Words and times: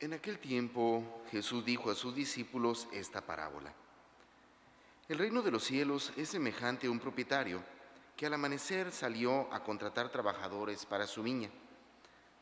En 0.00 0.12
aquel 0.12 0.38
tiempo 0.38 1.24
Jesús 1.32 1.64
dijo 1.64 1.90
a 1.90 1.94
sus 1.96 2.14
discípulos 2.14 2.86
esta 2.92 3.20
parábola. 3.20 3.72
El 5.08 5.18
reino 5.18 5.42
de 5.42 5.50
los 5.50 5.64
cielos 5.64 6.12
es 6.16 6.28
semejante 6.28 6.86
a 6.86 6.90
un 6.92 7.00
propietario 7.00 7.60
que 8.16 8.24
al 8.24 8.34
amanecer 8.34 8.92
salió 8.92 9.52
a 9.52 9.64
contratar 9.64 10.08
trabajadores 10.10 10.86
para 10.86 11.08
su 11.08 11.24
viña. 11.24 11.50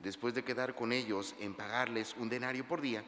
Después 0.00 0.34
de 0.34 0.44
quedar 0.44 0.74
con 0.74 0.92
ellos 0.92 1.34
en 1.40 1.54
pagarles 1.54 2.14
un 2.18 2.28
denario 2.28 2.68
por 2.68 2.82
día, 2.82 3.02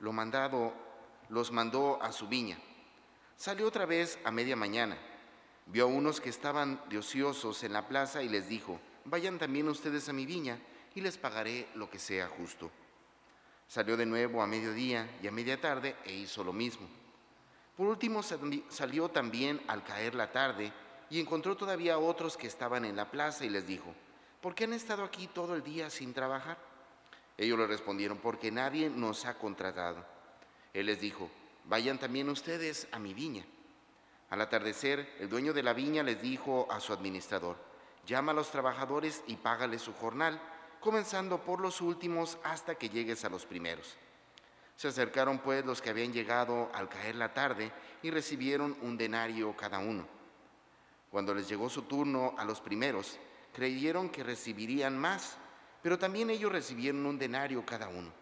los 0.00 1.50
mandó 1.50 2.02
a 2.02 2.12
su 2.12 2.28
viña. 2.28 2.58
Salió 3.38 3.66
otra 3.66 3.86
vez 3.86 4.18
a 4.22 4.30
media 4.30 4.54
mañana, 4.54 4.98
vio 5.64 5.84
a 5.84 5.86
unos 5.86 6.20
que 6.20 6.28
estaban 6.28 6.78
de 6.90 6.98
ociosos 6.98 7.64
en 7.64 7.72
la 7.72 7.88
plaza 7.88 8.22
y 8.22 8.28
les 8.28 8.50
dijo, 8.50 8.78
vayan 9.06 9.38
también 9.38 9.66
ustedes 9.66 10.10
a 10.10 10.12
mi 10.12 10.26
viña 10.26 10.58
y 10.94 11.00
les 11.00 11.16
pagaré 11.16 11.68
lo 11.74 11.88
que 11.88 11.98
sea 11.98 12.28
justo. 12.28 12.70
Salió 13.68 13.96
de 13.96 14.06
nuevo 14.06 14.42
a 14.42 14.46
mediodía 14.46 15.18
y 15.22 15.28
a 15.28 15.30
media 15.30 15.60
tarde 15.60 15.94
e 16.04 16.12
hizo 16.14 16.42
lo 16.42 16.52
mismo. 16.52 16.88
Por 17.76 17.86
último 17.86 18.22
salió 18.22 19.08
también 19.10 19.62
al 19.68 19.84
caer 19.84 20.14
la 20.14 20.32
tarde 20.32 20.72
y 21.10 21.20
encontró 21.20 21.56
todavía 21.56 21.98
otros 21.98 22.36
que 22.36 22.46
estaban 22.46 22.84
en 22.84 22.96
la 22.96 23.10
plaza 23.10 23.44
y 23.44 23.50
les 23.50 23.66
dijo, 23.66 23.94
¿por 24.40 24.54
qué 24.54 24.64
han 24.64 24.72
estado 24.72 25.04
aquí 25.04 25.26
todo 25.28 25.54
el 25.54 25.62
día 25.62 25.90
sin 25.90 26.12
trabajar? 26.12 26.58
Ellos 27.36 27.58
le 27.58 27.66
respondieron, 27.68 28.18
porque 28.18 28.50
nadie 28.50 28.90
nos 28.90 29.24
ha 29.26 29.38
contratado. 29.38 30.04
Él 30.74 30.86
les 30.86 31.00
dijo, 31.00 31.30
vayan 31.66 31.98
también 31.98 32.28
ustedes 32.30 32.88
a 32.90 32.98
mi 32.98 33.14
viña. 33.14 33.44
Al 34.30 34.40
atardecer, 34.40 35.14
el 35.20 35.28
dueño 35.28 35.52
de 35.52 35.62
la 35.62 35.72
viña 35.72 36.02
les 36.02 36.20
dijo 36.20 36.66
a 36.70 36.80
su 36.80 36.92
administrador, 36.92 37.56
llama 38.06 38.32
a 38.32 38.34
los 38.34 38.50
trabajadores 38.50 39.22
y 39.28 39.36
págales 39.36 39.82
su 39.82 39.92
jornal, 39.94 40.40
comenzando 40.80 41.42
por 41.42 41.60
los 41.60 41.80
últimos 41.80 42.38
hasta 42.44 42.74
que 42.74 42.88
llegues 42.88 43.24
a 43.24 43.28
los 43.28 43.46
primeros. 43.46 43.96
Se 44.76 44.88
acercaron 44.88 45.38
pues 45.38 45.64
los 45.64 45.82
que 45.82 45.90
habían 45.90 46.12
llegado 46.12 46.70
al 46.72 46.88
caer 46.88 47.16
la 47.16 47.34
tarde 47.34 47.72
y 48.02 48.10
recibieron 48.10 48.76
un 48.82 48.96
denario 48.96 49.56
cada 49.56 49.78
uno. 49.78 50.06
Cuando 51.10 51.34
les 51.34 51.48
llegó 51.48 51.68
su 51.68 51.82
turno 51.82 52.34
a 52.38 52.44
los 52.44 52.60
primeros, 52.60 53.18
creyeron 53.52 54.08
que 54.08 54.22
recibirían 54.22 54.96
más, 54.96 55.36
pero 55.82 55.98
también 55.98 56.30
ellos 56.30 56.52
recibieron 56.52 57.04
un 57.06 57.18
denario 57.18 57.64
cada 57.66 57.88
uno. 57.88 58.12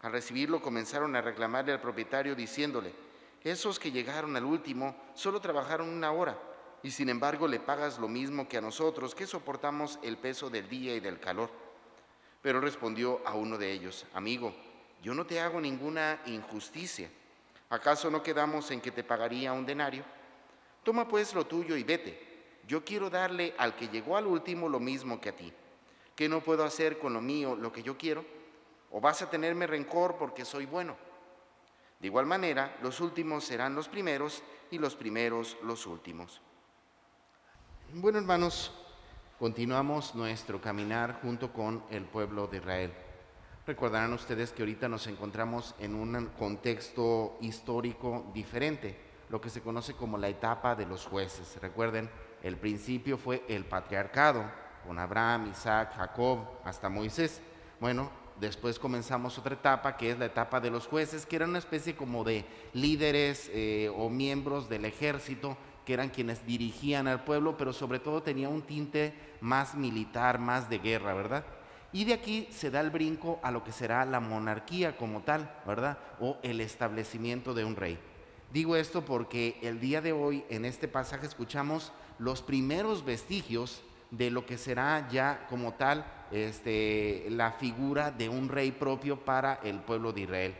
Al 0.00 0.12
recibirlo 0.12 0.62
comenzaron 0.62 1.14
a 1.16 1.20
reclamarle 1.20 1.72
al 1.72 1.80
propietario 1.80 2.34
diciéndole, 2.34 2.94
esos 3.42 3.78
que 3.78 3.92
llegaron 3.92 4.36
al 4.36 4.44
último 4.44 4.96
solo 5.14 5.40
trabajaron 5.40 5.88
una 5.88 6.12
hora 6.12 6.38
y 6.82 6.90
sin 6.90 7.08
embargo 7.08 7.46
le 7.46 7.60
pagas 7.60 7.98
lo 7.98 8.08
mismo 8.08 8.48
que 8.48 8.56
a 8.56 8.62
nosotros 8.62 9.14
que 9.14 9.26
soportamos 9.26 9.98
el 10.02 10.16
peso 10.16 10.48
del 10.48 10.68
día 10.68 10.94
y 10.94 11.00
del 11.00 11.20
calor. 11.20 11.50
Pero 12.42 12.60
respondió 12.60 13.20
a 13.26 13.34
uno 13.34 13.58
de 13.58 13.70
ellos, 13.72 14.06
amigo, 14.14 14.54
yo 15.02 15.14
no 15.14 15.26
te 15.26 15.40
hago 15.40 15.60
ninguna 15.60 16.20
injusticia. 16.26 17.10
¿Acaso 17.68 18.10
no 18.10 18.22
quedamos 18.22 18.70
en 18.70 18.80
que 18.80 18.90
te 18.90 19.04
pagaría 19.04 19.52
un 19.52 19.66
denario? 19.66 20.04
Toma 20.82 21.06
pues 21.06 21.34
lo 21.34 21.46
tuyo 21.46 21.76
y 21.76 21.84
vete. 21.84 22.28
Yo 22.66 22.84
quiero 22.84 23.10
darle 23.10 23.54
al 23.58 23.76
que 23.76 23.88
llegó 23.88 24.16
al 24.16 24.26
último 24.26 24.68
lo 24.68 24.80
mismo 24.80 25.20
que 25.20 25.28
a 25.28 25.36
ti. 25.36 25.52
¿Qué 26.14 26.28
no 26.28 26.40
puedo 26.40 26.64
hacer 26.64 26.98
con 26.98 27.12
lo 27.12 27.20
mío 27.20 27.56
lo 27.56 27.72
que 27.72 27.82
yo 27.82 27.96
quiero? 27.96 28.24
¿O 28.90 29.00
vas 29.00 29.22
a 29.22 29.30
tenerme 29.30 29.66
rencor 29.66 30.16
porque 30.16 30.44
soy 30.44 30.66
bueno? 30.66 30.96
De 31.98 32.06
igual 32.06 32.26
manera, 32.26 32.76
los 32.82 33.00
últimos 33.00 33.44
serán 33.44 33.74
los 33.74 33.88
primeros 33.88 34.42
y 34.70 34.78
los 34.78 34.96
primeros 34.96 35.56
los 35.62 35.86
últimos. 35.86 36.40
Bueno, 37.92 38.18
hermanos, 38.18 38.72
continuamos 39.40 40.14
nuestro 40.14 40.60
caminar 40.60 41.18
junto 41.22 41.50
con 41.50 41.82
el 41.90 42.04
pueblo 42.04 42.46
de 42.46 42.58
Israel. 42.58 42.92
Recordarán 43.66 44.12
ustedes 44.12 44.52
que 44.52 44.60
ahorita 44.60 44.86
nos 44.86 45.06
encontramos 45.06 45.74
en 45.78 45.94
un 45.94 46.26
contexto 46.38 47.38
histórico 47.40 48.30
diferente, 48.34 49.00
lo 49.30 49.40
que 49.40 49.48
se 49.48 49.62
conoce 49.62 49.94
como 49.94 50.18
la 50.18 50.28
etapa 50.28 50.74
de 50.74 50.84
los 50.84 51.06
jueces. 51.06 51.56
Recuerden, 51.62 52.10
el 52.42 52.58
principio 52.58 53.16
fue 53.16 53.42
el 53.48 53.64
patriarcado, 53.64 54.44
con 54.86 54.98
Abraham, 54.98 55.48
Isaac, 55.50 55.94
Jacob, 55.96 56.40
hasta 56.62 56.90
Moisés. 56.90 57.40
Bueno, 57.80 58.10
después 58.38 58.78
comenzamos 58.78 59.38
otra 59.38 59.54
etapa, 59.54 59.96
que 59.96 60.10
es 60.10 60.18
la 60.18 60.26
etapa 60.26 60.60
de 60.60 60.70
los 60.70 60.86
jueces, 60.86 61.24
que 61.24 61.36
eran 61.36 61.48
una 61.48 61.60
especie 61.60 61.96
como 61.96 62.24
de 62.24 62.44
líderes 62.74 63.50
eh, 63.54 63.90
o 63.96 64.10
miembros 64.10 64.68
del 64.68 64.84
ejército, 64.84 65.56
que 65.84 65.94
eran 65.94 66.10
quienes 66.10 66.46
dirigían 66.46 67.08
al 67.08 67.24
pueblo, 67.24 67.56
pero 67.56 67.72
sobre 67.72 67.98
todo 67.98 68.22
tenía 68.22 68.48
un 68.48 68.62
tinte 68.62 69.14
más 69.40 69.74
militar, 69.74 70.38
más 70.38 70.68
de 70.68 70.78
guerra, 70.78 71.14
¿verdad? 71.14 71.44
Y 71.92 72.04
de 72.04 72.14
aquí 72.14 72.48
se 72.50 72.70
da 72.70 72.80
el 72.80 72.90
brinco 72.90 73.40
a 73.42 73.50
lo 73.50 73.64
que 73.64 73.72
será 73.72 74.04
la 74.04 74.20
monarquía 74.20 74.96
como 74.96 75.22
tal, 75.22 75.52
¿verdad? 75.66 75.98
O 76.20 76.38
el 76.42 76.60
establecimiento 76.60 77.54
de 77.54 77.64
un 77.64 77.76
rey. 77.76 77.98
Digo 78.52 78.76
esto 78.76 79.04
porque 79.04 79.58
el 79.62 79.80
día 79.80 80.00
de 80.00 80.12
hoy 80.12 80.44
en 80.48 80.64
este 80.64 80.88
pasaje 80.88 81.26
escuchamos 81.26 81.92
los 82.18 82.42
primeros 82.42 83.04
vestigios 83.04 83.82
de 84.10 84.30
lo 84.30 84.44
que 84.44 84.58
será 84.58 85.08
ya 85.10 85.46
como 85.48 85.74
tal 85.74 86.04
este, 86.30 87.26
la 87.30 87.52
figura 87.52 88.10
de 88.10 88.28
un 88.28 88.48
rey 88.48 88.72
propio 88.72 89.24
para 89.24 89.60
el 89.62 89.80
pueblo 89.80 90.12
de 90.12 90.22
Israel. 90.22 90.54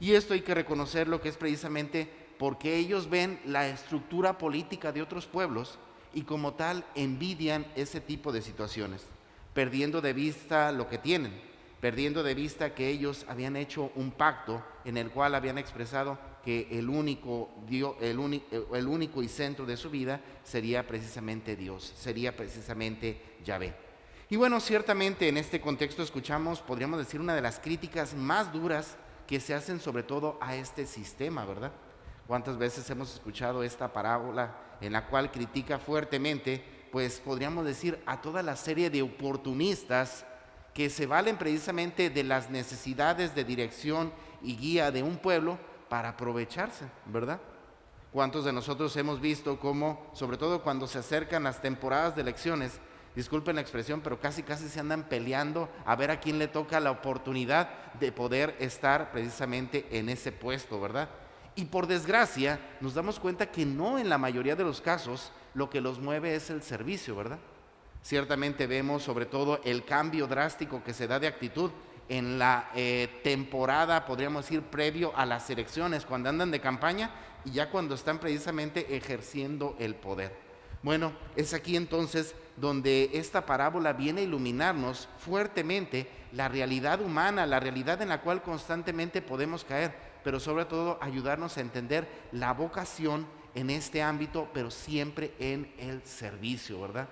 Y 0.00 0.12
esto 0.12 0.34
hay 0.34 0.40
que 0.40 0.54
reconocer 0.54 1.08
lo 1.08 1.20
que 1.20 1.28
es 1.28 1.36
precisamente 1.36 2.08
porque 2.40 2.74
ellos 2.74 3.08
ven 3.08 3.38
la 3.44 3.68
estructura 3.68 4.36
política 4.38 4.90
de 4.90 5.02
otros 5.02 5.26
pueblos 5.26 5.78
y 6.12 6.22
como 6.22 6.54
tal 6.54 6.84
envidian 6.96 7.66
ese 7.76 8.00
tipo 8.00 8.32
de 8.32 8.42
situaciones 8.42 9.06
perdiendo 9.52 10.00
de 10.00 10.14
vista 10.14 10.72
lo 10.72 10.88
que 10.88 10.96
tienen, 10.96 11.38
perdiendo 11.80 12.22
de 12.22 12.34
vista 12.34 12.74
que 12.74 12.88
ellos 12.88 13.26
habían 13.28 13.56
hecho 13.56 13.90
un 13.94 14.10
pacto 14.10 14.64
en 14.84 14.96
el 14.96 15.10
cual 15.10 15.34
habían 15.34 15.58
expresado 15.58 16.18
que 16.42 16.68
el 16.70 16.88
único, 16.88 17.50
el, 18.00 18.42
el 18.72 18.88
único 18.88 19.22
y 19.22 19.28
centro 19.28 19.66
de 19.66 19.76
su 19.76 19.90
vida 19.90 20.20
sería 20.42 20.86
precisamente 20.86 21.56
Dios, 21.56 21.92
sería 21.94 22.34
precisamente 22.34 23.20
Yahvé. 23.44 23.74
Y 24.30 24.36
bueno, 24.36 24.60
ciertamente 24.60 25.28
en 25.28 25.36
este 25.36 25.60
contexto 25.60 26.02
escuchamos, 26.02 26.62
podríamos 26.62 26.98
decir, 26.98 27.20
una 27.20 27.34
de 27.34 27.42
las 27.42 27.58
críticas 27.58 28.14
más 28.14 28.52
duras 28.52 28.96
que 29.26 29.40
se 29.40 29.54
hacen 29.54 29.80
sobre 29.80 30.04
todo 30.04 30.38
a 30.40 30.54
este 30.54 30.86
sistema, 30.86 31.44
¿verdad? 31.44 31.72
¿Cuántas 32.30 32.58
veces 32.58 32.88
hemos 32.90 33.12
escuchado 33.12 33.64
esta 33.64 33.92
parábola 33.92 34.54
en 34.80 34.92
la 34.92 35.08
cual 35.08 35.32
critica 35.32 35.80
fuertemente 35.80 36.62
pues 36.92 37.18
podríamos 37.18 37.64
decir, 37.64 38.00
a 38.06 38.20
toda 38.20 38.40
la 38.44 38.54
serie 38.54 38.88
de 38.88 39.02
oportunistas 39.02 40.24
que 40.72 40.90
se 40.90 41.06
valen 41.06 41.38
precisamente 41.38 42.08
de 42.08 42.22
las 42.22 42.48
necesidades 42.48 43.34
de 43.34 43.42
dirección 43.42 44.12
y 44.42 44.56
guía 44.56 44.92
de 44.92 45.02
un 45.02 45.16
pueblo 45.16 45.58
para 45.88 46.10
aprovecharse, 46.10 46.84
¿verdad? 47.06 47.40
¿Cuántos 48.12 48.44
de 48.44 48.52
nosotros 48.52 48.96
hemos 48.96 49.20
visto 49.20 49.58
cómo, 49.58 50.08
sobre 50.12 50.36
todo 50.36 50.62
cuando 50.62 50.86
se 50.86 51.00
acercan 51.00 51.42
las 51.42 51.60
temporadas 51.60 52.14
de 52.14 52.22
elecciones, 52.22 52.78
disculpen 53.16 53.56
la 53.56 53.62
expresión, 53.62 54.02
pero 54.02 54.20
casi 54.20 54.44
casi 54.44 54.68
se 54.68 54.78
andan 54.78 55.08
peleando 55.08 55.68
a 55.84 55.96
ver 55.96 56.12
a 56.12 56.20
quién 56.20 56.38
le 56.38 56.46
toca 56.46 56.78
la 56.78 56.92
oportunidad 56.92 57.92
de 57.94 58.12
poder 58.12 58.54
estar 58.60 59.10
precisamente 59.10 59.88
en 59.90 60.08
ese 60.08 60.30
puesto, 60.30 60.80
¿verdad? 60.80 61.08
Y 61.60 61.66
por 61.66 61.86
desgracia 61.86 62.58
nos 62.80 62.94
damos 62.94 63.20
cuenta 63.20 63.52
que 63.52 63.66
no 63.66 63.98
en 63.98 64.08
la 64.08 64.16
mayoría 64.16 64.56
de 64.56 64.64
los 64.64 64.80
casos 64.80 65.30
lo 65.52 65.68
que 65.68 65.82
los 65.82 65.98
mueve 65.98 66.34
es 66.34 66.48
el 66.48 66.62
servicio, 66.62 67.14
¿verdad? 67.14 67.38
Ciertamente 68.02 68.66
vemos 68.66 69.02
sobre 69.02 69.26
todo 69.26 69.60
el 69.64 69.84
cambio 69.84 70.26
drástico 70.26 70.82
que 70.82 70.94
se 70.94 71.06
da 71.06 71.20
de 71.20 71.26
actitud 71.26 71.70
en 72.08 72.38
la 72.38 72.70
eh, 72.74 73.20
temporada, 73.22 74.06
podríamos 74.06 74.46
decir, 74.46 74.62
previo 74.62 75.12
a 75.14 75.26
las 75.26 75.50
elecciones, 75.50 76.06
cuando 76.06 76.30
andan 76.30 76.50
de 76.50 76.62
campaña 76.62 77.10
y 77.44 77.50
ya 77.50 77.68
cuando 77.68 77.94
están 77.94 78.20
precisamente 78.20 78.96
ejerciendo 78.96 79.76
el 79.78 79.94
poder. 79.94 80.34
Bueno, 80.82 81.12
es 81.36 81.52
aquí 81.52 81.76
entonces 81.76 82.34
donde 82.56 83.10
esta 83.12 83.44
parábola 83.44 83.92
viene 83.92 84.22
a 84.22 84.24
iluminarnos 84.24 85.10
fuertemente 85.18 86.08
la 86.32 86.48
realidad 86.48 87.02
humana, 87.02 87.44
la 87.44 87.60
realidad 87.60 88.00
en 88.00 88.08
la 88.08 88.22
cual 88.22 88.40
constantemente 88.40 89.20
podemos 89.20 89.62
caer, 89.62 90.09
pero 90.22 90.40
sobre 90.40 90.64
todo 90.64 90.98
ayudarnos 91.00 91.56
a 91.56 91.60
entender 91.60 92.08
la 92.32 92.52
vocación 92.52 93.26
en 93.54 93.70
este 93.70 94.02
ámbito, 94.02 94.48
pero 94.52 94.70
siempre 94.70 95.34
en 95.38 95.72
el 95.78 96.02
servicio, 96.04 96.80
¿verdad? 96.80 97.08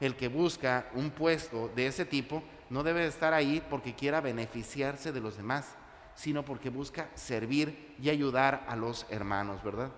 El 0.00 0.16
que 0.16 0.28
busca 0.28 0.90
un 0.94 1.10
puesto 1.10 1.70
de 1.74 1.86
ese 1.86 2.04
tipo 2.04 2.42
no 2.70 2.82
debe 2.82 3.06
estar 3.06 3.34
ahí 3.34 3.62
porque 3.68 3.94
quiera 3.94 4.20
beneficiarse 4.20 5.12
de 5.12 5.20
los 5.20 5.36
demás, 5.36 5.76
sino 6.14 6.44
porque 6.44 6.70
busca 6.70 7.10
servir 7.14 7.94
y 8.00 8.10
ayudar 8.10 8.64
a 8.68 8.76
los 8.76 9.06
hermanos, 9.10 9.62
¿verdad? 9.62 9.90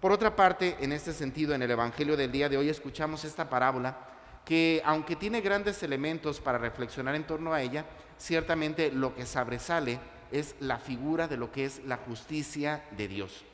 Por 0.00 0.10
otra 0.10 0.34
parte, 0.34 0.76
en 0.80 0.92
este 0.92 1.12
sentido, 1.12 1.54
en 1.54 1.62
el 1.62 1.70
Evangelio 1.70 2.16
del 2.16 2.32
día 2.32 2.48
de 2.48 2.56
hoy 2.56 2.68
escuchamos 2.68 3.24
esta 3.24 3.48
parábola 3.48 3.96
que 4.44 4.82
aunque 4.84 5.14
tiene 5.14 5.40
grandes 5.40 5.82
elementos 5.82 6.40
para 6.40 6.58
reflexionar 6.58 7.14
en 7.14 7.24
torno 7.24 7.52
a 7.52 7.62
ella, 7.62 7.84
ciertamente 8.18 8.90
lo 8.90 9.14
que 9.14 9.26
sobresale 9.26 10.00
es 10.32 10.54
la 10.60 10.78
figura 10.78 11.28
de 11.28 11.36
lo 11.36 11.52
que 11.52 11.64
es 11.64 11.84
la 11.84 11.98
justicia 11.98 12.84
de 12.96 13.08
Dios. 13.08 13.44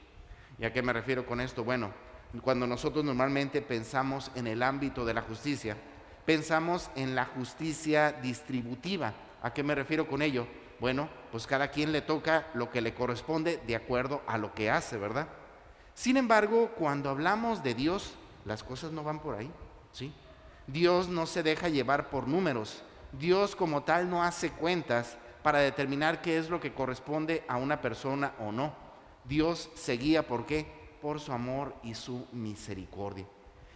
¿Y 0.58 0.64
a 0.64 0.72
qué 0.72 0.82
me 0.82 0.92
refiero 0.92 1.26
con 1.26 1.40
esto? 1.40 1.64
Bueno, 1.64 1.92
cuando 2.42 2.66
nosotros 2.66 3.04
normalmente 3.04 3.62
pensamos 3.62 4.30
en 4.34 4.46
el 4.46 4.62
ámbito 4.62 5.04
de 5.04 5.14
la 5.14 5.22
justicia, 5.22 5.76
pensamos 6.24 6.90
en 6.96 7.14
la 7.14 7.24
justicia 7.24 8.12
distributiva. 8.12 9.12
¿A 9.42 9.52
qué 9.52 9.62
me 9.62 9.74
refiero 9.74 10.06
con 10.06 10.22
ello? 10.22 10.46
bueno, 10.80 11.08
pues 11.32 11.46
cada 11.46 11.68
quien 11.68 11.92
le 11.92 12.02
toca 12.02 12.46
lo 12.54 12.70
que 12.70 12.80
le 12.80 12.94
corresponde 12.94 13.60
de 13.66 13.76
acuerdo 13.76 14.22
a 14.26 14.38
lo 14.38 14.54
que 14.54 14.70
hace, 14.70 14.96
¿verdad? 14.96 15.28
Sin 15.94 16.16
embargo, 16.16 16.70
cuando 16.76 17.10
hablamos 17.10 17.62
de 17.62 17.74
Dios, 17.74 18.14
las 18.44 18.62
cosas 18.62 18.92
no 18.92 19.02
van 19.02 19.18
por 19.18 19.34
ahí, 19.34 19.50
¿sí? 19.92 20.12
Dios 20.66 21.08
no 21.08 21.26
se 21.26 21.42
deja 21.42 21.68
llevar 21.68 22.10
por 22.10 22.28
números. 22.28 22.82
Dios 23.12 23.56
como 23.56 23.82
tal 23.82 24.08
no 24.08 24.22
hace 24.22 24.50
cuentas 24.50 25.16
para 25.42 25.60
determinar 25.60 26.20
qué 26.20 26.38
es 26.38 26.50
lo 26.50 26.60
que 26.60 26.74
corresponde 26.74 27.44
a 27.48 27.56
una 27.56 27.80
persona 27.80 28.32
o 28.40 28.52
no. 28.52 28.74
Dios 29.24 29.70
se 29.74 29.96
guía 29.96 30.26
por 30.26 30.46
qué? 30.46 30.66
Por 31.00 31.20
su 31.20 31.32
amor 31.32 31.74
y 31.82 31.94
su 31.94 32.26
misericordia. 32.32 33.26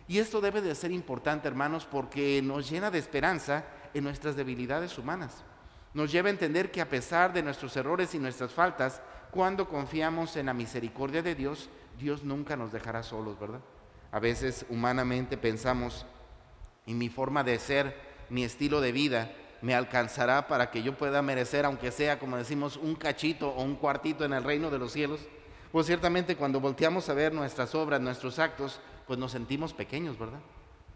Y 0.09 0.19
esto 0.19 0.41
debe 0.41 0.61
de 0.61 0.75
ser 0.75 0.91
importante, 0.91 1.49
hermanos, 1.49 1.87
porque 1.91 2.41
nos 2.43 2.69
llena 2.69 2.91
de 2.91 2.99
esperanza 2.99 3.65
en 3.95 4.05
nuestras 4.05 4.37
debilidades 4.37 4.99
humanas. 4.99 5.45
Nos 5.95 6.11
lleva 6.11 6.29
a 6.29 6.33
entender 6.33 6.71
que 6.71 6.81
a 6.81 6.89
pesar 6.89 7.33
de 7.33 7.43
nuestros 7.43 7.77
errores 7.77 8.15
y 8.15 8.19
nuestras 8.19 8.53
faltas, 8.53 9.01
cuando 9.31 9.69
confiamos 9.69 10.37
en 10.37 10.47
la 10.47 10.55
misericordia 10.55 11.23
de 11.23 11.35
Dios, 11.35 11.71
Dios 11.99 12.25
nunca 12.25 12.57
nos 12.57 12.73
dejará 12.73 13.03
solos, 13.03 13.39
¿verdad? 13.39 13.61
A 14.11 14.19
veces 14.19 14.67
humanamente 14.69 15.37
pensamos, 15.37 16.07
y 16.87 16.95
mi 16.95 17.09
forma 17.09 17.45
de 17.45 17.59
ser, 17.59 17.97
mi 18.29 18.45
estilo 18.45 18.81
de 18.81 18.93
vida, 18.93 19.33
me 19.63 19.75
alcanzará 19.75 20.49
para 20.49 20.71
que 20.71 20.83
yo 20.83 20.99
pueda 20.99 21.23
merecer, 21.23 21.65
aunque 21.65 21.93
sea, 21.93 22.19
como 22.19 22.37
decimos, 22.37 22.77
un 22.77 22.97
cachito 22.97 23.49
o 23.51 23.63
un 23.63 23.77
cuartito 23.77 24.25
en 24.25 24.33
el 24.33 24.45
reino 24.45 24.71
de 24.71 24.79
los 24.79 24.93
cielos. 24.93 25.21
Pues 25.71 25.87
ciertamente 25.87 26.37
cuando 26.37 26.61
volteamos 26.61 27.09
a 27.09 27.15
ver 27.15 27.33
nuestras 27.33 27.75
obras, 27.75 28.01
nuestros 28.01 28.39
actos, 28.39 28.81
pues 29.07 29.19
nos 29.19 29.33
sentimos 29.33 29.73
pequeños, 29.73 30.19
¿verdad? 30.19 30.41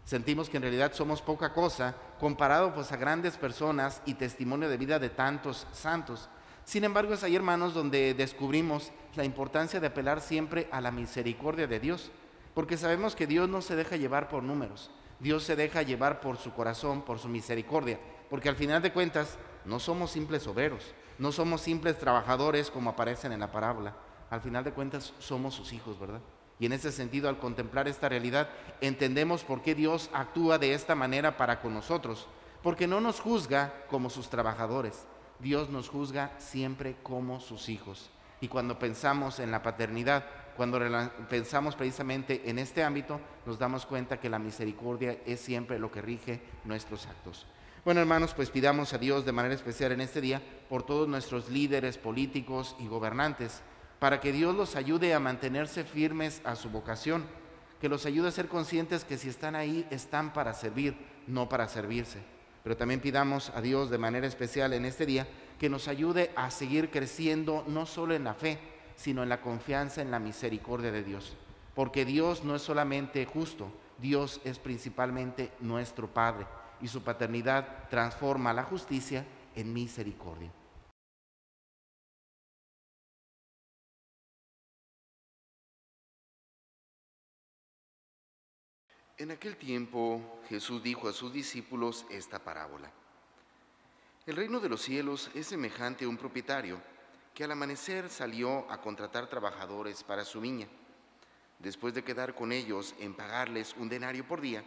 Sentimos 0.03 0.49
que 0.49 0.57
en 0.57 0.63
realidad 0.63 0.93
somos 0.93 1.21
poca 1.21 1.53
cosa 1.53 1.95
comparado 2.19 2.73
pues 2.73 2.91
a 2.91 2.97
grandes 2.97 3.37
personas 3.37 4.01
y 4.05 4.13
testimonio 4.13 4.69
de 4.69 4.77
vida 4.77 4.99
de 4.99 5.09
tantos 5.09 5.65
santos. 5.73 6.29
Sin 6.63 6.83
embargo, 6.83 7.13
es 7.13 7.23
ahí, 7.23 7.35
hermanos, 7.35 7.73
donde 7.73 8.13
descubrimos 8.13 8.91
la 9.15 9.23
importancia 9.23 9.79
de 9.79 9.87
apelar 9.87 10.21
siempre 10.21 10.67
a 10.71 10.81
la 10.81 10.91
misericordia 10.91 11.67
de 11.67 11.79
Dios, 11.79 12.11
porque 12.53 12.77
sabemos 12.77 13.15
que 13.15 13.27
Dios 13.27 13.47
no 13.47 13.61
se 13.61 13.75
deja 13.75 13.95
llevar 13.95 14.27
por 14.27 14.43
números, 14.43 14.91
Dios 15.19 15.43
se 15.43 15.55
deja 15.55 15.81
llevar 15.81 16.19
por 16.19 16.37
su 16.37 16.53
corazón, 16.53 17.03
por 17.03 17.19
su 17.19 17.29
misericordia, 17.29 17.99
porque 18.29 18.49
al 18.49 18.55
final 18.55 18.81
de 18.81 18.91
cuentas 18.91 19.37
no 19.65 19.79
somos 19.79 20.11
simples 20.11 20.47
obreros, 20.47 20.93
no 21.17 21.31
somos 21.31 21.61
simples 21.61 21.97
trabajadores 21.97 22.69
como 22.69 22.89
aparecen 22.89 23.31
en 23.31 23.39
la 23.39 23.51
parábola, 23.51 23.95
al 24.29 24.41
final 24.41 24.63
de 24.63 24.73
cuentas 24.73 25.13
somos 25.19 25.55
sus 25.55 25.73
hijos, 25.73 25.99
¿verdad? 25.99 26.21
Y 26.59 26.65
en 26.65 26.73
ese 26.73 26.91
sentido, 26.91 27.29
al 27.29 27.37
contemplar 27.37 27.87
esta 27.87 28.09
realidad, 28.09 28.49
entendemos 28.81 29.43
por 29.43 29.61
qué 29.61 29.75
Dios 29.75 30.09
actúa 30.13 30.57
de 30.57 30.73
esta 30.73 30.95
manera 30.95 31.37
para 31.37 31.61
con 31.61 31.73
nosotros, 31.73 32.27
porque 32.63 32.87
no 32.87 32.99
nos 32.99 33.19
juzga 33.19 33.85
como 33.89 34.09
sus 34.09 34.29
trabajadores, 34.29 35.05
Dios 35.39 35.69
nos 35.69 35.87
juzga 35.89 36.31
siempre 36.39 36.95
como 37.03 37.39
sus 37.39 37.69
hijos. 37.69 38.09
Y 38.41 38.47
cuando 38.47 38.79
pensamos 38.79 39.39
en 39.39 39.51
la 39.51 39.61
paternidad, 39.61 40.25
cuando 40.55 40.79
pensamos 41.29 41.75
precisamente 41.75 42.49
en 42.49 42.57
este 42.57 42.83
ámbito, 42.83 43.19
nos 43.45 43.59
damos 43.59 43.85
cuenta 43.85 44.19
que 44.19 44.29
la 44.29 44.39
misericordia 44.39 45.19
es 45.25 45.39
siempre 45.39 45.77
lo 45.77 45.91
que 45.91 46.01
rige 46.01 46.41
nuestros 46.65 47.05
actos. 47.05 47.45
Bueno, 47.87 48.01
hermanos, 48.01 48.33
pues 48.33 48.49
pidamos 48.49 48.91
a 48.91 48.97
Dios 48.97 49.23
de 49.23 49.31
manera 49.31 49.55
especial 49.55 49.93
en 49.93 50.01
este 50.01 50.19
día 50.19 50.41
por 50.67 50.83
todos 50.83 51.07
nuestros 51.07 51.47
líderes 51.49 51.97
políticos 51.97 52.75
y 52.79 52.87
gobernantes, 52.87 53.61
para 53.97 54.19
que 54.19 54.33
Dios 54.33 54.53
los 54.53 54.75
ayude 54.75 55.13
a 55.13 55.21
mantenerse 55.21 55.85
firmes 55.85 56.41
a 56.43 56.57
su 56.57 56.69
vocación, 56.69 57.23
que 57.79 57.87
los 57.87 58.05
ayude 58.05 58.27
a 58.27 58.31
ser 58.31 58.49
conscientes 58.49 59.05
que 59.05 59.17
si 59.17 59.29
están 59.29 59.55
ahí 59.55 59.87
están 59.89 60.33
para 60.33 60.53
servir, 60.53 60.97
no 61.27 61.47
para 61.47 61.69
servirse. 61.69 62.19
Pero 62.61 62.75
también 62.75 62.99
pidamos 62.99 63.53
a 63.55 63.61
Dios 63.61 63.89
de 63.89 63.97
manera 63.97 64.27
especial 64.27 64.73
en 64.73 64.83
este 64.83 65.05
día 65.05 65.25
que 65.57 65.69
nos 65.69 65.87
ayude 65.87 66.31
a 66.35 66.51
seguir 66.51 66.91
creciendo 66.91 67.63
no 67.67 67.85
solo 67.85 68.13
en 68.15 68.25
la 68.25 68.33
fe, 68.33 68.59
sino 68.97 69.23
en 69.23 69.29
la 69.29 69.39
confianza 69.39 70.01
en 70.01 70.11
la 70.11 70.19
misericordia 70.19 70.91
de 70.91 71.05
Dios. 71.05 71.37
Porque 71.73 72.03
Dios 72.03 72.43
no 72.43 72.53
es 72.53 72.61
solamente 72.63 73.25
justo, 73.25 73.71
Dios 73.97 74.41
es 74.43 74.59
principalmente 74.59 75.53
nuestro 75.61 76.07
Padre 76.07 76.47
y 76.81 76.87
su 76.87 77.01
paternidad 77.01 77.87
transforma 77.89 78.53
la 78.53 78.63
justicia 78.63 79.25
en 79.55 79.73
misericordia. 79.73 80.51
En 89.19 89.31
aquel 89.31 89.57
tiempo 89.57 90.41
Jesús 90.47 90.83
dijo 90.83 91.09
a 91.09 91.13
sus 91.13 91.33
discípulos 91.33 92.05
esta 92.11 92.37
parábola. 92.37 92.91
El 94.27 94.35
reino 94.35 94.59
de 94.59 94.69
los 94.69 94.83
cielos 94.83 95.31
es 95.33 95.47
semejante 95.47 96.05
a 96.05 96.09
un 96.09 96.17
propietario 96.17 96.79
que 97.33 97.43
al 97.43 97.51
amanecer 97.51 98.09
salió 98.09 98.69
a 98.69 98.79
contratar 98.79 99.27
trabajadores 99.27 100.03
para 100.03 100.23
su 100.23 100.39
viña. 100.39 100.67
Después 101.57 101.95
de 101.95 102.03
quedar 102.03 102.35
con 102.35 102.51
ellos 102.51 102.93
en 102.99 103.15
pagarles 103.15 103.75
un 103.77 103.89
denario 103.89 104.27
por 104.27 104.39
día, 104.39 104.63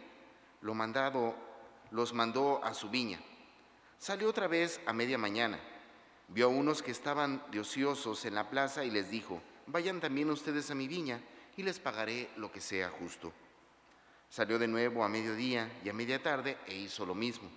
lo 0.61 0.73
mandado, 0.73 1.35
los 1.91 2.13
mandó 2.13 2.63
a 2.63 2.73
su 2.73 2.89
viña. 2.89 3.19
Salió 3.97 4.29
otra 4.29 4.47
vez 4.47 4.81
a 4.85 4.93
media 4.93 5.17
mañana. 5.17 5.59
Vio 6.27 6.45
a 6.45 6.49
unos 6.49 6.81
que 6.81 6.91
estaban 6.91 7.43
de 7.51 7.59
ociosos 7.59 8.25
en 8.25 8.35
la 8.35 8.49
plaza 8.49 8.83
y 8.83 8.91
les 8.91 9.11
dijo, 9.11 9.41
vayan 9.67 9.99
también 9.99 10.29
ustedes 10.29 10.71
a 10.71 10.75
mi 10.75 10.87
viña 10.87 11.21
y 11.57 11.63
les 11.63 11.79
pagaré 11.79 12.29
lo 12.37 12.51
que 12.51 12.61
sea 12.61 12.89
justo. 12.89 13.33
Salió 14.29 14.57
de 14.57 14.67
nuevo 14.67 15.03
a 15.03 15.09
mediodía 15.09 15.69
y 15.83 15.89
a 15.89 15.93
media 15.93 16.23
tarde 16.23 16.57
e 16.65 16.75
hizo 16.75 17.05
lo 17.05 17.13
mismo. 17.13 17.49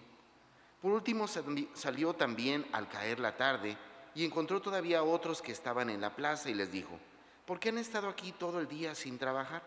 Por 0.82 0.92
último 0.92 1.26
salió 1.28 2.14
también 2.14 2.66
al 2.72 2.88
caer 2.88 3.20
la 3.20 3.36
tarde 3.36 3.78
y 4.14 4.24
encontró 4.24 4.60
todavía 4.60 5.02
otros 5.02 5.40
que 5.40 5.52
estaban 5.52 5.88
en 5.88 6.00
la 6.00 6.14
plaza 6.14 6.50
y 6.50 6.54
les 6.54 6.70
dijo, 6.70 6.98
¿por 7.46 7.58
qué 7.58 7.70
han 7.70 7.78
estado 7.78 8.08
aquí 8.08 8.32
todo 8.32 8.60
el 8.60 8.68
día 8.68 8.94
sin 8.94 9.18
trabajar? 9.18 9.62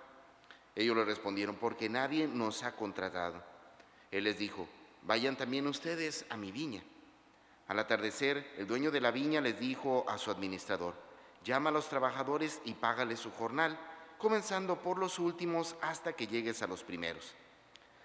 Ellos 0.75 0.96
le 0.96 1.06
respondieron, 1.06 1.56
porque 1.56 1.90
nadie 1.90 2.28
nos 2.28 2.62
ha 2.62 2.75
contratado. 2.75 3.42
Él 4.12 4.24
les 4.24 4.38
dijo, 4.38 4.68
vayan 5.04 5.36
también 5.36 5.68
ustedes 5.68 6.25
a 6.30 6.38
mi 6.38 6.51
viña. 6.51 6.83
Al 7.68 7.80
atardecer, 7.80 8.54
el 8.57 8.68
dueño 8.68 8.92
de 8.92 9.01
la 9.01 9.12
viña 9.12 9.42
les 9.42 9.59
dijo 9.59 10.06
a 10.07 10.18
su 10.18 10.31
administrador, 10.31 10.95
llama 11.44 11.69
a 11.69 11.74
los 11.74 11.89
trabajadores 11.89 12.62
y 12.65 12.74
págales 12.74 13.19
su 13.19 13.31
jornal 13.31 13.77
comenzando 14.18 14.81
por 14.81 14.98
los 14.98 15.19
últimos 15.19 15.75
hasta 15.81 16.13
que 16.13 16.27
llegues 16.27 16.62
a 16.62 16.68
los 16.68 16.83
primeros. 16.83 17.36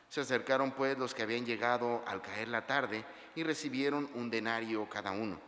Se 0.08 0.20
acercaron 0.20 0.72
pues 0.72 0.98
los 0.98 1.14
que 1.14 1.22
habían 1.22 1.46
llegado 1.46 2.02
al 2.06 2.20
caer 2.20 2.48
la 2.48 2.66
tarde 2.66 3.04
y 3.34 3.42
recibieron 3.42 4.10
un 4.14 4.28
denario 4.28 4.88
cada 4.88 5.12
uno. 5.12 5.38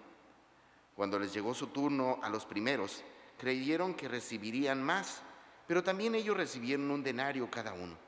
Cuando 0.97 1.19
les 1.19 1.35
llegó 1.35 1.53
su 1.55 1.67
turno 1.67 2.19
a 2.23 2.31
los 2.31 2.47
primeros, 2.47 3.03
creyeron 3.37 3.95
que 3.95 4.09
recibirían 4.09 4.83
más, 4.83 5.21
pero 5.67 5.83
también 5.83 6.15
ellos 6.15 6.37
recibieron 6.37 6.91
un 6.91 7.03
denario 7.03 7.51
cada 7.51 7.75
uno. 7.75 8.04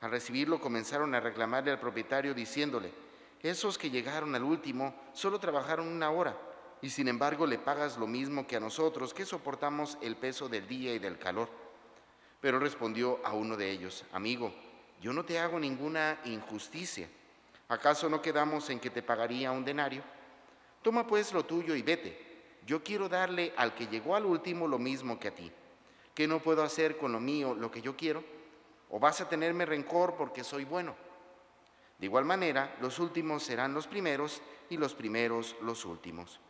Al 0.00 0.10
recibirlo 0.10 0.60
comenzaron 0.60 1.14
a 1.14 1.20
reclamarle 1.20 1.70
al 1.70 1.78
propietario 1.78 2.32
diciéndole, 2.32 2.92
esos 3.42 3.78
que 3.78 3.90
llegaron 3.90 4.34
al 4.34 4.44
último 4.44 4.94
solo 5.12 5.38
trabajaron 5.38 5.88
una 5.88 6.10
hora 6.10 6.36
y 6.82 6.90
sin 6.90 7.08
embargo 7.08 7.46
le 7.46 7.58
pagas 7.58 7.98
lo 7.98 8.06
mismo 8.06 8.46
que 8.46 8.56
a 8.56 8.60
nosotros 8.60 9.12
que 9.12 9.26
soportamos 9.26 9.98
el 10.00 10.16
peso 10.16 10.48
del 10.48 10.66
día 10.66 10.94
y 10.94 10.98
del 10.98 11.18
calor. 11.18 11.48
Pero 12.40 12.58
respondió 12.58 13.20
a 13.24 13.32
uno 13.32 13.56
de 13.56 13.70
ellos, 13.70 14.04
amigo, 14.12 14.52
yo 15.02 15.12
no 15.12 15.24
te 15.24 15.38
hago 15.38 15.58
ninguna 15.58 16.18
injusticia. 16.24 17.08
¿Acaso 17.68 18.08
no 18.08 18.22
quedamos 18.22 18.70
en 18.70 18.80
que 18.80 18.90
te 18.90 19.02
pagaría 19.02 19.52
un 19.52 19.64
denario? 19.64 20.02
Toma 20.82 21.06
pues 21.06 21.32
lo 21.32 21.44
tuyo 21.44 21.74
y 21.74 21.82
vete. 21.82 22.30
Yo 22.66 22.82
quiero 22.82 23.08
darle 23.08 23.52
al 23.56 23.74
que 23.74 23.86
llegó 23.86 24.16
al 24.16 24.24
último 24.24 24.66
lo 24.66 24.78
mismo 24.78 25.18
que 25.18 25.28
a 25.28 25.34
ti. 25.34 25.52
¿Qué 26.14 26.26
no 26.26 26.40
puedo 26.40 26.62
hacer 26.62 26.96
con 26.96 27.12
lo 27.12 27.20
mío 27.20 27.54
lo 27.54 27.70
que 27.70 27.82
yo 27.82 27.96
quiero? 27.96 28.24
¿O 28.90 28.98
vas 28.98 29.20
a 29.20 29.28
tenerme 29.28 29.66
rencor 29.66 30.14
porque 30.16 30.44
soy 30.44 30.64
bueno? 30.64 30.94
De 31.98 32.06
igual 32.06 32.24
manera, 32.24 32.76
los 32.80 32.98
últimos 32.98 33.42
serán 33.42 33.74
los 33.74 33.86
primeros 33.86 34.40
y 34.68 34.76
los 34.76 34.94
primeros 34.94 35.54
los 35.62 35.84
últimos. 35.84 36.40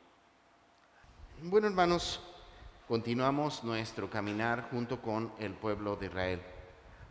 Bueno, 1.42 1.66
hermanos, 1.66 2.22
continuamos 2.86 3.64
nuestro 3.64 4.08
caminar 4.08 4.68
junto 4.70 5.02
con 5.02 5.32
el 5.38 5.54
pueblo 5.54 5.96
de 5.96 6.06
Israel. 6.06 6.42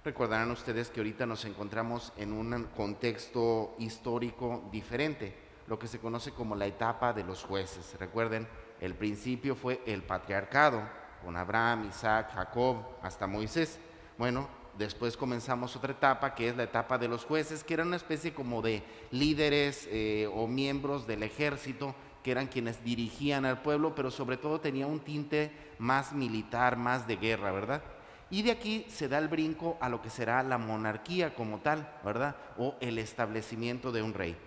Recordarán 0.04 0.50
ustedes 0.52 0.90
que 0.90 1.02
ahorita 1.02 1.26
nos 1.26 1.44
encontramos 1.46 2.14
en 2.16 2.32
un 2.32 2.70
contexto 2.76 3.76
histórico 3.78 4.70
diferente, 4.72 5.38
lo 5.68 5.78
que 5.78 5.88
se 5.88 6.00
conoce 6.00 6.32
como 6.32 6.56
la 6.56 6.66
etapa 6.66 7.12
de 7.12 7.24
los 7.24 7.44
jueces. 7.44 7.96
Recuerden, 8.00 8.48
el 8.80 8.96
principio 8.96 9.56
fue 9.56 9.82
el 9.86 10.04
patriarcado, 10.04 10.82
con 11.24 11.36
Abraham, 11.36 11.88
Isaac, 11.90 12.32
Jacob, 12.34 12.78
hasta 13.02 13.28
Moisés. 13.28 13.80
Bueno, 14.18 14.48
después 14.80 15.18
comenzamos 15.18 15.76
otra 15.76 15.92
etapa 15.92 16.34
que 16.34 16.48
es 16.48 16.56
la 16.56 16.64
etapa 16.64 16.98
de 16.98 17.10
los 17.10 17.26
jueces, 17.26 17.64
que 17.64 17.74
era 17.76 17.84
una 17.84 17.98
especie 17.98 18.34
como 18.34 18.62
de 18.62 18.82
líderes 19.12 19.88
eh, 19.92 20.28
o 20.34 20.48
miembros 20.48 21.06
del 21.06 21.22
ejército 21.22 21.94
que 22.24 22.32
eran 22.32 22.48
quienes 22.48 22.84
dirigían 22.84 23.46
al 23.46 23.62
pueblo, 23.62 23.94
pero 23.94 24.10
sobre 24.10 24.38
todo 24.38 24.62
tenía 24.62 24.88
un 24.88 25.02
tinte 25.02 25.52
más 25.80 26.14
militar, 26.14 26.78
más 26.78 27.08
de 27.08 27.18
guerra, 27.18 27.52
¿verdad? 27.52 27.84
Y 28.30 28.42
de 28.42 28.52
aquí 28.52 28.86
se 28.90 29.10
da 29.10 29.18
el 29.18 29.28
brinco 29.28 29.78
a 29.82 29.90
lo 29.90 30.02
que 30.02 30.10
será 30.10 30.44
la 30.44 30.58
monarquía 30.58 31.36
como 31.36 31.60
tal, 31.60 31.92
¿verdad? 32.04 32.36
O 32.58 32.76
el 32.80 33.00
establecimiento 33.00 33.92
de 33.92 34.02
un 34.02 34.14
rey. 34.14 34.38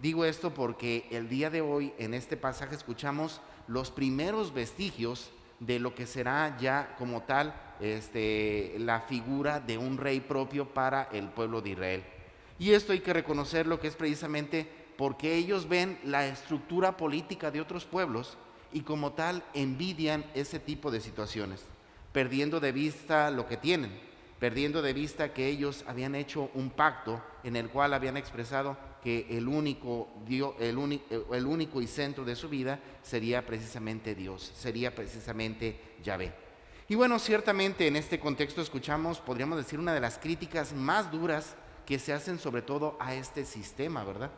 Digo 0.00 0.24
esto 0.24 0.54
porque 0.54 1.06
el 1.10 1.28
día 1.28 1.50
de 1.50 1.60
hoy 1.60 1.92
en 1.98 2.14
este 2.14 2.36
pasaje 2.36 2.74
escuchamos 2.74 3.40
los 3.66 3.90
primeros 3.90 4.54
vestigios 4.54 5.30
de 5.60 5.78
lo 5.78 5.94
que 5.94 6.06
será 6.06 6.56
ya 6.58 6.96
como 6.98 7.22
tal 7.22 7.54
este, 7.80 8.74
la 8.78 9.02
figura 9.02 9.60
de 9.60 9.78
un 9.78 9.98
rey 9.98 10.20
propio 10.20 10.66
para 10.68 11.08
el 11.12 11.28
pueblo 11.28 11.60
de 11.60 11.70
Israel. 11.70 12.04
Y 12.58 12.72
esto 12.72 12.92
hay 12.92 13.00
que 13.00 13.12
reconocerlo 13.12 13.78
que 13.78 13.88
es 13.88 13.96
precisamente 13.96 14.68
porque 14.96 15.36
ellos 15.36 15.68
ven 15.68 15.98
la 16.04 16.26
estructura 16.26 16.96
política 16.96 17.50
de 17.50 17.60
otros 17.60 17.84
pueblos 17.84 18.36
y 18.72 18.80
como 18.80 19.12
tal 19.12 19.42
envidian 19.54 20.24
ese 20.34 20.58
tipo 20.58 20.90
de 20.90 21.00
situaciones, 21.00 21.64
perdiendo 22.12 22.60
de 22.60 22.72
vista 22.72 23.30
lo 23.30 23.46
que 23.46 23.56
tienen, 23.56 23.98
perdiendo 24.38 24.82
de 24.82 24.92
vista 24.92 25.32
que 25.32 25.46
ellos 25.46 25.84
habían 25.86 26.14
hecho 26.14 26.50
un 26.54 26.70
pacto 26.70 27.22
en 27.44 27.56
el 27.56 27.70
cual 27.70 27.94
habían 27.94 28.16
expresado 28.16 28.76
que 29.02 29.26
el 29.30 29.48
único, 29.48 30.08
el, 30.28 30.76
único 31.46 31.80
y 31.80 31.86
centro 31.86 32.24
de 32.24 32.36
su 32.36 32.48
vida 32.48 32.78
sería 33.02 33.44
precisamente 33.46 34.14
Dios, 34.14 34.52
sería 34.54 34.94
precisamente 34.94 35.96
Yahvé. 36.02 36.32
Y 36.88 36.94
bueno, 36.94 37.18
ciertamente 37.18 37.86
en 37.86 37.96
este 37.96 38.18
contexto 38.18 38.60
escuchamos, 38.60 39.20
podríamos 39.20 39.56
decir, 39.56 39.78
una 39.78 39.94
de 39.94 40.00
las 40.00 40.18
críticas 40.18 40.72
más 40.72 41.10
duras 41.10 41.54
que 41.86 41.98
se 41.98 42.12
hacen 42.12 42.38
sobre 42.38 42.62
todo 42.62 42.96
a 43.00 43.14
este 43.14 43.44
sistema, 43.44 44.04
¿verdad? 44.04 44.30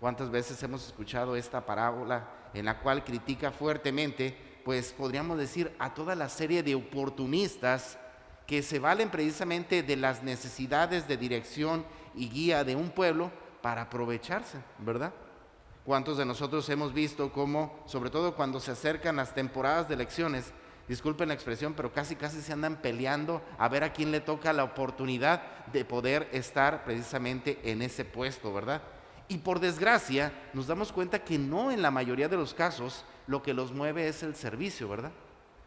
¿Cuántas 0.00 0.30
veces 0.30 0.62
hemos 0.62 0.86
escuchado 0.86 1.34
esta 1.34 1.64
parábola 1.64 2.28
en 2.52 2.66
la 2.66 2.80
cual 2.80 3.04
critica 3.04 3.50
fuertemente, 3.50 4.36
pues 4.64 4.92
podríamos 4.92 5.38
decir, 5.38 5.72
a 5.78 5.94
toda 5.94 6.14
la 6.14 6.28
serie 6.28 6.62
de 6.62 6.74
oportunistas 6.74 7.98
que 8.46 8.62
se 8.62 8.78
valen 8.78 9.10
precisamente 9.10 9.82
de 9.82 9.96
las 9.96 10.22
necesidades 10.22 11.08
de 11.08 11.16
dirección 11.16 11.84
y 12.14 12.28
guía 12.28 12.64
de 12.64 12.76
un 12.76 12.90
pueblo 12.90 13.30
para 13.64 13.80
aprovecharse, 13.80 14.58
¿verdad? 14.78 15.10
¿Cuántos 15.86 16.18
de 16.18 16.26
nosotros 16.26 16.68
hemos 16.68 16.92
visto 16.92 17.32
cómo, 17.32 17.82
sobre 17.86 18.10
todo 18.10 18.36
cuando 18.36 18.60
se 18.60 18.72
acercan 18.72 19.16
las 19.16 19.34
temporadas 19.34 19.88
de 19.88 19.94
elecciones, 19.94 20.52
disculpen 20.86 21.28
la 21.28 21.34
expresión, 21.34 21.72
pero 21.72 21.90
casi 21.90 22.14
casi 22.14 22.42
se 22.42 22.52
andan 22.52 22.82
peleando 22.82 23.40
a 23.56 23.66
ver 23.70 23.82
a 23.82 23.94
quién 23.94 24.10
le 24.10 24.20
toca 24.20 24.52
la 24.52 24.64
oportunidad 24.64 25.64
de 25.72 25.82
poder 25.86 26.28
estar 26.32 26.84
precisamente 26.84 27.58
en 27.64 27.80
ese 27.80 28.04
puesto, 28.04 28.52
¿verdad? 28.52 28.82
Y 29.28 29.38
por 29.38 29.60
desgracia 29.60 30.30
nos 30.52 30.66
damos 30.66 30.92
cuenta 30.92 31.24
que 31.24 31.38
no 31.38 31.70
en 31.70 31.80
la 31.80 31.90
mayoría 31.90 32.28
de 32.28 32.36
los 32.36 32.52
casos 32.52 33.06
lo 33.26 33.42
que 33.42 33.54
los 33.54 33.72
mueve 33.72 34.08
es 34.08 34.22
el 34.22 34.34
servicio, 34.34 34.90
¿verdad? 34.90 35.12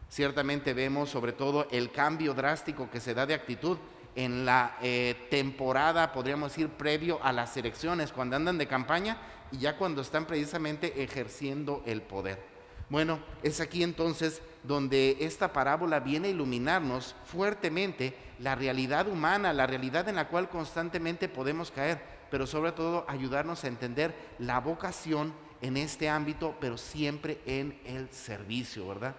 Ciertamente 0.08 0.72
vemos 0.72 1.10
sobre 1.10 1.32
todo 1.32 1.66
el 1.72 1.90
cambio 1.90 2.32
drástico 2.32 2.88
que 2.90 3.00
se 3.00 3.12
da 3.12 3.26
de 3.26 3.34
actitud 3.34 3.76
en 4.18 4.44
la 4.44 4.76
eh, 4.82 5.28
temporada, 5.30 6.12
podríamos 6.12 6.50
decir, 6.50 6.68
previo 6.70 7.20
a 7.22 7.30
las 7.32 7.56
elecciones, 7.56 8.10
cuando 8.10 8.34
andan 8.34 8.58
de 8.58 8.66
campaña 8.66 9.16
y 9.52 9.58
ya 9.58 9.76
cuando 9.76 10.02
están 10.02 10.26
precisamente 10.26 11.04
ejerciendo 11.04 11.84
el 11.86 12.02
poder. 12.02 12.42
Bueno, 12.90 13.20
es 13.44 13.60
aquí 13.60 13.84
entonces 13.84 14.42
donde 14.64 15.18
esta 15.20 15.52
parábola 15.52 16.00
viene 16.00 16.26
a 16.26 16.30
iluminarnos 16.32 17.14
fuertemente 17.26 18.12
la 18.40 18.56
realidad 18.56 19.06
humana, 19.06 19.52
la 19.52 19.68
realidad 19.68 20.08
en 20.08 20.16
la 20.16 20.26
cual 20.26 20.48
constantemente 20.48 21.28
podemos 21.28 21.70
caer, 21.70 22.02
pero 22.28 22.44
sobre 22.44 22.72
todo 22.72 23.04
ayudarnos 23.06 23.62
a 23.62 23.68
entender 23.68 24.12
la 24.40 24.58
vocación 24.58 25.32
en 25.62 25.76
este 25.76 26.08
ámbito, 26.08 26.56
pero 26.60 26.76
siempre 26.76 27.40
en 27.46 27.80
el 27.84 28.10
servicio, 28.10 28.88
¿verdad? 28.88 29.14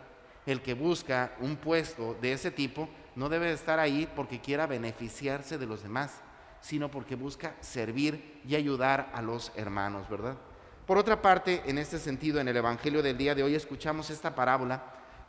El 0.45 0.61
que 0.61 0.73
busca 0.73 1.37
un 1.39 1.55
puesto 1.55 2.17
de 2.19 2.33
ese 2.33 2.51
tipo 2.51 2.89
no 3.19 3.27
debe 3.27 3.51
estar 3.51 3.79
ahí 3.79 4.07
porque 4.15 4.39
quiera 4.39 4.65
beneficiarse 4.65 5.57
de 5.57 5.65
los 5.65 5.83
demás, 5.83 6.21
sino 6.61 6.89
porque 6.89 7.15
busca 7.15 7.53
servir 7.59 8.39
y 8.47 8.55
ayudar 8.55 9.11
a 9.13 9.21
los 9.21 9.51
hermanos, 9.57 10.09
¿verdad? 10.09 10.37
Por 10.85 10.97
otra 10.97 11.21
parte, 11.21 11.61
en 11.65 11.77
este 11.79 11.99
sentido, 11.99 12.39
en 12.39 12.47
el 12.47 12.55
Evangelio 12.55 13.03
del 13.03 13.17
día 13.17 13.35
de 13.35 13.43
hoy 13.43 13.55
escuchamos 13.55 14.09
esta 14.09 14.33
parábola 14.33 14.81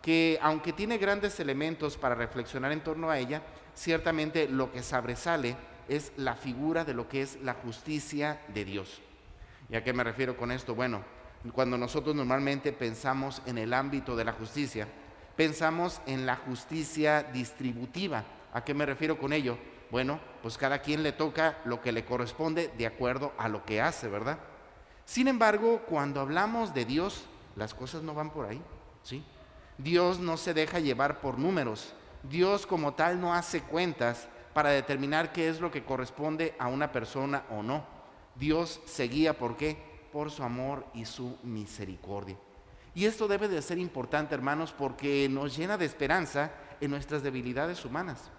que, 0.02 0.38
aunque 0.40 0.72
tiene 0.72 0.98
grandes 0.98 1.40
elementos 1.40 1.96
para 1.96 2.14
reflexionar 2.14 2.70
en 2.70 2.84
torno 2.84 3.10
a 3.10 3.18
ella, 3.18 3.42
ciertamente 3.74 4.48
lo 4.48 4.70
que 4.70 4.84
sobresale 4.84 5.56
es 5.88 6.12
la 6.16 6.36
figura 6.36 6.84
de 6.84 6.94
lo 6.94 7.08
que 7.08 7.22
es 7.22 7.40
la 7.42 7.54
justicia 7.54 8.40
de 8.54 8.64
Dios. 8.64 9.02
¿Y 9.68 9.74
a 9.74 9.82
qué 9.82 9.92
me 9.92 10.04
refiero 10.04 10.36
con 10.36 10.52
esto? 10.52 10.76
Bueno, 10.76 11.02
cuando 11.52 11.76
nosotros 11.76 12.14
normalmente 12.14 12.72
pensamos 12.72 13.42
en 13.46 13.58
el 13.58 13.74
ámbito 13.74 14.14
de 14.14 14.24
la 14.24 14.32
justicia, 14.32 14.86
pensamos 15.40 16.02
en 16.04 16.26
la 16.26 16.36
justicia 16.36 17.22
distributiva. 17.22 18.24
¿A 18.52 18.62
qué 18.62 18.74
me 18.74 18.84
refiero 18.84 19.18
con 19.18 19.32
ello? 19.32 19.56
Bueno, 19.90 20.20
pues 20.42 20.58
cada 20.58 20.82
quien 20.82 21.02
le 21.02 21.12
toca 21.12 21.56
lo 21.64 21.80
que 21.80 21.92
le 21.92 22.04
corresponde 22.04 22.70
de 22.76 22.86
acuerdo 22.86 23.32
a 23.38 23.48
lo 23.48 23.64
que 23.64 23.80
hace, 23.80 24.08
¿verdad? 24.08 24.38
Sin 25.06 25.28
embargo, 25.28 25.80
cuando 25.88 26.20
hablamos 26.20 26.74
de 26.74 26.84
Dios, 26.84 27.24
las 27.56 27.72
cosas 27.72 28.02
no 28.02 28.12
van 28.12 28.28
por 28.28 28.44
ahí, 28.44 28.60
¿sí? 29.02 29.24
Dios 29.78 30.18
no 30.18 30.36
se 30.36 30.52
deja 30.52 30.78
llevar 30.78 31.22
por 31.22 31.38
números. 31.38 31.94
Dios 32.22 32.66
como 32.66 32.92
tal 32.92 33.18
no 33.18 33.32
hace 33.32 33.62
cuentas 33.62 34.28
para 34.52 34.68
determinar 34.68 35.32
qué 35.32 35.48
es 35.48 35.58
lo 35.58 35.70
que 35.70 35.86
corresponde 35.86 36.54
a 36.58 36.68
una 36.68 36.92
persona 36.92 37.44
o 37.48 37.62
no. 37.62 37.82
Dios 38.34 38.82
se 38.84 39.04
guía 39.04 39.38
por 39.38 39.56
qué? 39.56 39.78
Por 40.12 40.30
su 40.30 40.42
amor 40.42 40.84
y 40.92 41.06
su 41.06 41.38
misericordia. 41.42 42.36
Y 42.94 43.04
esto 43.04 43.28
debe 43.28 43.48
de 43.48 43.62
ser 43.62 43.78
importante, 43.78 44.34
hermanos, 44.34 44.74
porque 44.76 45.28
nos 45.30 45.56
llena 45.56 45.78
de 45.78 45.84
esperanza 45.84 46.50
en 46.80 46.90
nuestras 46.90 47.22
debilidades 47.22 47.84
humanas. 47.84 48.30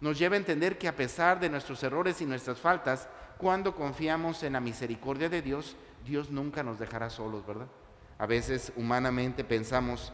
Nos 0.00 0.18
lleva 0.18 0.34
a 0.34 0.38
entender 0.38 0.78
que 0.78 0.88
a 0.88 0.96
pesar 0.96 1.38
de 1.38 1.50
nuestros 1.50 1.82
errores 1.82 2.20
y 2.20 2.26
nuestras 2.26 2.58
faltas, 2.58 3.08
cuando 3.38 3.74
confiamos 3.74 4.42
en 4.42 4.54
la 4.54 4.60
misericordia 4.60 5.28
de 5.28 5.42
Dios, 5.42 5.76
Dios 6.04 6.30
nunca 6.30 6.62
nos 6.62 6.78
dejará 6.78 7.10
solos, 7.10 7.46
¿verdad? 7.46 7.68
A 8.18 8.26
veces 8.26 8.72
humanamente 8.76 9.44
pensamos, 9.44 10.12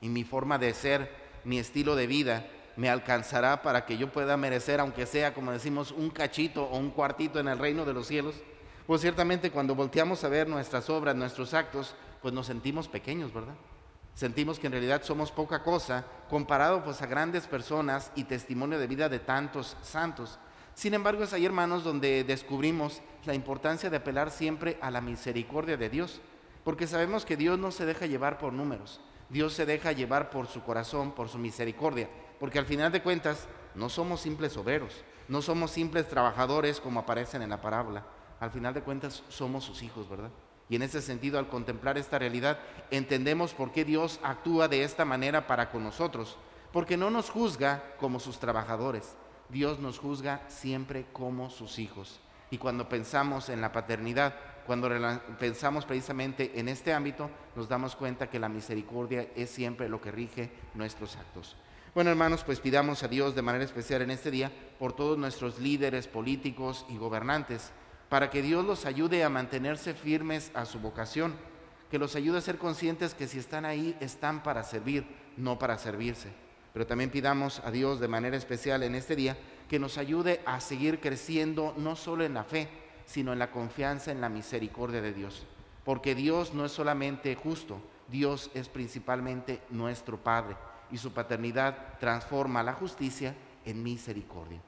y 0.00 0.08
mi 0.08 0.24
forma 0.24 0.58
de 0.58 0.72
ser, 0.74 1.10
mi 1.44 1.58
estilo 1.58 1.96
de 1.96 2.06
vida, 2.06 2.46
me 2.76 2.88
alcanzará 2.88 3.62
para 3.62 3.84
que 3.84 3.98
yo 3.98 4.12
pueda 4.12 4.36
merecer, 4.36 4.78
aunque 4.78 5.04
sea, 5.04 5.34
como 5.34 5.50
decimos, 5.50 5.90
un 5.90 6.10
cachito 6.10 6.64
o 6.64 6.78
un 6.78 6.90
cuartito 6.90 7.40
en 7.40 7.48
el 7.48 7.58
reino 7.58 7.84
de 7.84 7.92
los 7.92 8.06
cielos. 8.06 8.36
Pues 8.86 9.00
ciertamente 9.00 9.50
cuando 9.50 9.74
volteamos 9.74 10.22
a 10.22 10.28
ver 10.28 10.48
nuestras 10.48 10.88
obras, 10.88 11.16
nuestros 11.16 11.54
actos, 11.54 11.96
pues 12.22 12.34
nos 12.34 12.46
sentimos 12.46 12.88
pequeños, 12.88 13.32
¿verdad? 13.32 13.54
Sentimos 14.14 14.58
que 14.58 14.66
en 14.66 14.72
realidad 14.72 15.02
somos 15.04 15.30
poca 15.30 15.62
cosa 15.62 16.04
comparado 16.28 16.82
pues 16.82 17.00
a 17.02 17.06
grandes 17.06 17.46
personas 17.46 18.10
y 18.16 18.24
testimonio 18.24 18.78
de 18.78 18.88
vida 18.88 19.08
de 19.08 19.20
tantos 19.20 19.76
santos. 19.82 20.40
Sin 20.74 20.94
embargo, 20.94 21.22
es 21.22 21.32
ahí, 21.32 21.46
hermanos, 21.46 21.84
donde 21.84 22.24
descubrimos 22.24 23.00
la 23.26 23.34
importancia 23.34 23.90
de 23.90 23.96
apelar 23.96 24.30
siempre 24.30 24.76
a 24.80 24.90
la 24.90 25.00
misericordia 25.00 25.76
de 25.76 25.88
Dios, 25.88 26.20
porque 26.64 26.86
sabemos 26.86 27.24
que 27.24 27.36
Dios 27.36 27.58
no 27.58 27.70
se 27.70 27.86
deja 27.86 28.06
llevar 28.06 28.38
por 28.38 28.52
números, 28.52 29.00
Dios 29.28 29.52
se 29.52 29.66
deja 29.66 29.92
llevar 29.92 30.30
por 30.30 30.46
su 30.46 30.62
corazón, 30.62 31.12
por 31.12 31.28
su 31.28 31.38
misericordia, 31.38 32.08
porque 32.40 32.58
al 32.58 32.66
final 32.66 32.90
de 32.90 33.02
cuentas 33.02 33.46
no 33.74 33.88
somos 33.88 34.20
simples 34.20 34.56
obreros, 34.56 35.04
no 35.28 35.42
somos 35.42 35.70
simples 35.70 36.08
trabajadores 36.08 36.80
como 36.80 37.00
aparecen 37.00 37.42
en 37.42 37.50
la 37.50 37.60
parábola, 37.60 38.04
al 38.40 38.50
final 38.50 38.74
de 38.74 38.82
cuentas 38.82 39.22
somos 39.28 39.64
sus 39.64 39.82
hijos, 39.82 40.08
¿verdad? 40.08 40.30
Y 40.68 40.76
en 40.76 40.82
ese 40.82 41.00
sentido, 41.00 41.38
al 41.38 41.48
contemplar 41.48 41.96
esta 41.96 42.18
realidad, 42.18 42.58
entendemos 42.90 43.54
por 43.54 43.72
qué 43.72 43.84
Dios 43.84 44.20
actúa 44.22 44.68
de 44.68 44.84
esta 44.84 45.04
manera 45.04 45.46
para 45.46 45.70
con 45.70 45.82
nosotros. 45.82 46.36
Porque 46.72 46.96
no 46.96 47.10
nos 47.10 47.30
juzga 47.30 47.94
como 47.98 48.20
sus 48.20 48.38
trabajadores, 48.38 49.16
Dios 49.48 49.78
nos 49.78 49.98
juzga 49.98 50.42
siempre 50.48 51.06
como 51.12 51.48
sus 51.48 51.78
hijos. 51.78 52.20
Y 52.50 52.58
cuando 52.58 52.88
pensamos 52.88 53.48
en 53.48 53.60
la 53.60 53.72
paternidad, 53.72 54.34
cuando 54.66 54.90
pensamos 55.38 55.86
precisamente 55.86 56.60
en 56.60 56.68
este 56.68 56.92
ámbito, 56.92 57.30
nos 57.56 57.68
damos 57.68 57.96
cuenta 57.96 58.28
que 58.28 58.38
la 58.38 58.50
misericordia 58.50 59.28
es 59.34 59.48
siempre 59.48 59.88
lo 59.88 60.00
que 60.00 60.10
rige 60.10 60.52
nuestros 60.74 61.16
actos. 61.16 61.56
Bueno, 61.94 62.10
hermanos, 62.10 62.44
pues 62.44 62.60
pidamos 62.60 63.02
a 63.02 63.08
Dios 63.08 63.34
de 63.34 63.42
manera 63.42 63.64
especial 63.64 64.02
en 64.02 64.10
este 64.10 64.30
día 64.30 64.52
por 64.78 64.92
todos 64.92 65.16
nuestros 65.16 65.58
líderes 65.58 66.06
políticos 66.06 66.84
y 66.90 66.98
gobernantes 66.98 67.72
para 68.08 68.30
que 68.30 68.42
Dios 68.42 68.64
los 68.64 68.86
ayude 68.86 69.24
a 69.24 69.28
mantenerse 69.28 69.94
firmes 69.94 70.50
a 70.54 70.64
su 70.64 70.80
vocación, 70.80 71.34
que 71.90 71.98
los 71.98 72.16
ayude 72.16 72.38
a 72.38 72.42
ser 72.42 72.58
conscientes 72.58 73.14
que 73.14 73.28
si 73.28 73.38
están 73.38 73.64
ahí 73.64 73.96
están 74.00 74.42
para 74.42 74.62
servir, 74.62 75.06
no 75.36 75.58
para 75.58 75.78
servirse. 75.78 76.32
Pero 76.72 76.86
también 76.86 77.10
pidamos 77.10 77.60
a 77.64 77.70
Dios 77.70 78.00
de 78.00 78.08
manera 78.08 78.36
especial 78.36 78.82
en 78.82 78.94
este 78.94 79.16
día 79.16 79.36
que 79.68 79.78
nos 79.78 79.98
ayude 79.98 80.40
a 80.46 80.60
seguir 80.60 81.00
creciendo 81.00 81.74
no 81.76 81.96
solo 81.96 82.24
en 82.24 82.34
la 82.34 82.44
fe, 82.44 82.68
sino 83.04 83.32
en 83.32 83.38
la 83.38 83.50
confianza 83.50 84.12
en 84.12 84.20
la 84.20 84.28
misericordia 84.28 85.00
de 85.00 85.12
Dios. 85.12 85.46
Porque 85.84 86.14
Dios 86.14 86.52
no 86.54 86.64
es 86.64 86.72
solamente 86.72 87.34
justo, 87.34 87.80
Dios 88.08 88.50
es 88.54 88.68
principalmente 88.68 89.62
nuestro 89.70 90.18
Padre 90.18 90.56
y 90.90 90.98
su 90.98 91.12
paternidad 91.12 91.98
transforma 91.98 92.62
la 92.62 92.74
justicia 92.74 93.34
en 93.64 93.82
misericordia. 93.82 94.60